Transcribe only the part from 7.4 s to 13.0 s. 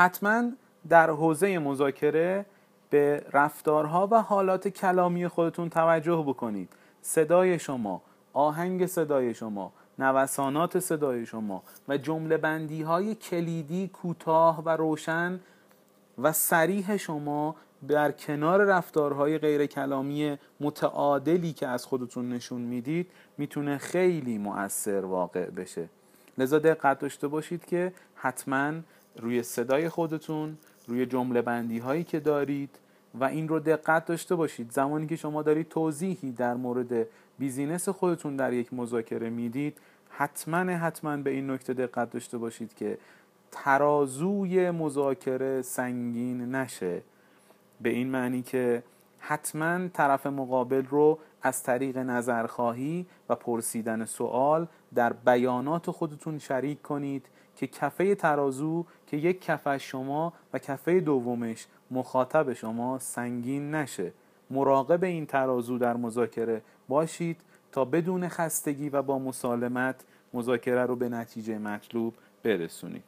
شما آهنگ صدای شما نوسانات صدای شما و جمله بندی